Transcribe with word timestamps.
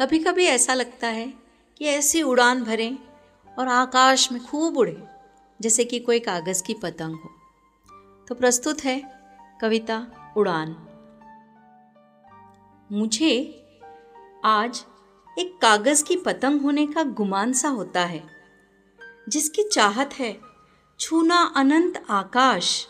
कभी 0.00 0.18
कभी 0.18 0.44
ऐसा 0.44 0.74
लगता 0.74 1.06
है 1.06 1.34
कि 1.78 1.84
ऐसी 1.84 2.22
उड़ान 2.22 2.64
भरें 2.64 2.98
और 3.58 3.68
आकाश 3.68 4.32
में 4.32 4.44
खूब 4.44 4.78
उड़े, 4.78 5.02
जैसे 5.60 5.84
कि 5.84 5.98
कोई 5.98 6.20
कागज़ 6.20 6.62
की 6.62 6.74
पतंग 6.74 7.14
हो। 7.14 7.30
तो 8.28 8.34
प्रस्तुत 8.34 8.84
है 8.84 9.20
कविता 9.60 10.06
उड़ान। 10.36 10.76
मुझे 12.92 13.66
आज 14.44 14.84
एक 15.38 15.58
कागज़ 15.62 16.04
की 16.04 16.16
पतंग 16.16 16.60
होने 16.60 16.86
का 16.86 17.02
गुमान 17.02 17.52
सा 17.52 17.68
होता 17.68 18.04
है, 18.04 18.22
जिसकी 19.28 19.62
चाहत 19.62 20.14
है 20.14 20.40
छूना 21.00 21.52
अनंत 21.56 22.04
आकाश, 22.10 22.86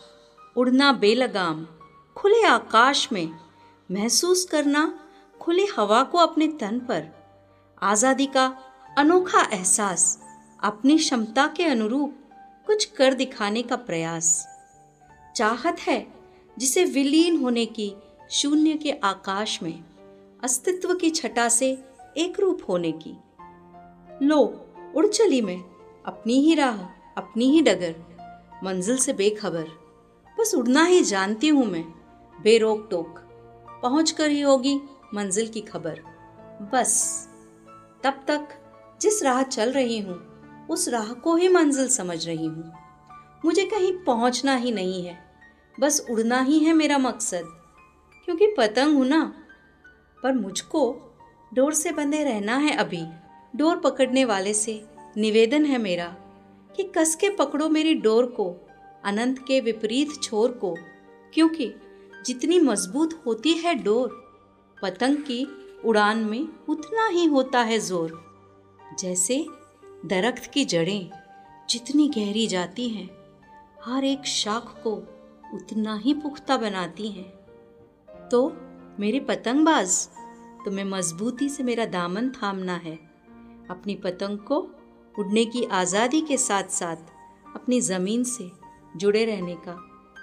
उड़ना 0.57 0.93
बेलगाम, 0.93 1.67
खुले 2.15 2.43
आकाश 2.43 3.11
में 3.11 3.33
महसूस 3.91 4.45
करना 4.45 5.04
खुली 5.45 5.65
हवा 5.77 6.01
को 6.03 6.17
अपने 6.17 6.47
तन 6.47 6.79
पर। 6.79 7.03
आज़ादी 7.81 8.25
का 8.25 8.45
अनोखा 8.97 9.41
एहसास, 9.53 10.19
अपनी 10.63 10.97
क्षमता 10.97 11.45
के 11.47 11.63
अनुरूप 11.63 12.15
कुछ 12.67 12.85
कर 12.85 13.13
दिखाने 13.13 13.61
का 13.63 13.75
प्रयास। 13.75 14.47
चाहत 15.35 15.79
है 15.79 16.05
जिसे 16.57 16.85
विलीन 16.85 17.37
होने 17.37 17.65
की 17.65 17.91
शून्य 18.31 18.73
के 18.73 18.91
आकाश 19.03 19.61
में 19.63 19.83
अस्तित्व 20.43 20.93
की 20.93 21.09
छटा 21.09 21.47
से 21.49 21.71
एक 22.17 22.39
रूप 22.39 22.61
होने 22.69 22.91
की। 22.91 23.15
लो, 24.25 24.39
उड़ 24.95 25.05
चली 25.07 25.41
मैं, 25.41 25.59
अपनी 26.05 26.39
ही 26.41 26.55
राह, 26.55 26.83
अपनी 27.17 27.51
ही 27.51 27.61
डगर, 27.61 27.95
मंजिल 28.63 28.97
से 28.97 29.13
बेखबर। 29.13 29.67
बस 30.37 30.55
उड़ना 30.55 30.85
ही 30.85 31.03
जानती 31.03 31.47
हूँ 31.47 31.65
मैं, 31.65 31.85
बेरोक 32.41 32.87
टोक, 32.91 33.19
पहुँच 33.83 34.11
कर 34.11 34.29
ही 34.29 34.41
होगी 34.41 34.79
मंजिल 35.13 35.47
की 35.47 35.61
खबर। 35.61 35.99
बस, 36.73 37.27
तब 38.03 38.23
तक 38.27 38.47
जिस 39.01 39.23
राह 39.23 39.43
चल 39.43 39.71
रही 39.71 39.99
हूँ, 39.99 40.17
उस 40.69 40.87
राह 40.89 41.13
को 41.13 41.35
ही 41.35 41.49
मंजिल 41.49 41.87
समझ 41.87 42.25
रही 42.27 42.45
हूँ। 42.45 42.73
मुझे 43.45 43.65
कहीं 43.65 43.91
पहुँचना 43.93 44.55
ही 44.55 44.71
नहीं 44.71 45.05
है, 45.05 45.17
बस 45.79 46.05
उड़ना 46.09 46.41
ही 46.41 46.59
है 46.59 46.73
मेरा 46.73 46.97
मकसद। 46.97 47.43
क्योंकि 48.25 48.47
पतंग 48.47 48.95
हूँ 48.95 49.05
ना, 49.05 49.33
पर 50.23 50.33
मुझको 50.33 50.81
डोर 51.53 51.73
से 51.73 51.91
बंधे 51.91 52.23
रहना 52.23 52.57
है 52.57 52.75
अभी। 52.75 53.05
डोर 53.55 53.77
पकड़ने 53.77 54.25
वाले 54.25 54.53
से 54.53 54.83
निवेदन 55.17 55.65
है 55.65 55.77
मेरा 55.77 56.15
कि 56.75 56.83
कस 56.97 57.15
के 57.15 57.29
पकड़ो 57.29 57.69
मेरी 57.69 57.93
डोर 57.93 58.25
को, 58.25 58.49
अनंत 59.03 59.39
के 59.39 59.59
विपरीत 59.61 60.21
छोर 60.23 60.51
को, 60.51 60.75
क्योंकि 61.33 61.73
जितनी 62.25 62.59
मज़बूत 62.59 63.23
होती 63.25 63.53
है 63.53 63.75
डोर 63.75 64.24
पतंग 64.81 65.17
की 65.17 65.45
उड़ान 65.85 66.17
में 66.19 66.47
उतना 66.69 67.07
ही 67.07 67.25
होता 67.25 67.59
है 67.59 67.79
ज़ोर। 67.79 68.23
जैसे 68.99 69.45
दरख्त 70.05 70.51
की 70.53 70.65
जड़ें 70.65 71.09
जितनी 71.69 72.07
गहरी 72.07 72.47
जाती 72.47 72.89
हैं, 72.89 73.09
हर 73.83 74.03
एक 74.03 74.25
शाख 74.25 74.75
को 74.83 74.91
उतना 75.53 75.95
ही 75.95 76.13
पुख्ता 76.13 76.57
बनाती 76.57 77.07
हैं। 77.07 77.29
तो 78.29 78.47
मेरे 78.99 79.19
पतंगबाज, 79.19 80.07
तुम्हें 80.65 80.85
मजबूती 80.85 81.49
से 81.49 81.63
मेरा 81.63 81.85
दामन 81.85 82.29
थामना 82.29 82.75
है। 82.75 82.95
अपनी 83.69 83.95
पतंग 83.95 84.39
को 84.39 84.57
उड़ने 85.15 85.45
की 85.45 85.63
आज़ादी 85.63 86.21
के 86.21 86.37
साथ 86.37 86.63
साथ 86.63 87.13
अपनी 87.55 87.81
ज़मीन 87.81 88.23
से 88.23 88.51
जुड़े 88.95 89.25
रहने 89.25 89.55
का 89.55 89.73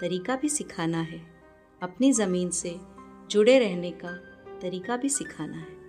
तरीका 0.01 0.37
भी 0.37 0.49
सिखाना 0.49 1.01
है। 1.01 1.21
अपनी 1.83 2.13
ज़मीन 2.13 2.51
से 2.51 2.77
जुड़े 3.31 3.59
रहने 3.59 3.91
का 3.91 4.09
तरीका 4.63 4.97
भी 4.97 5.09
सिखाना 5.09 5.57
है। 5.57 5.82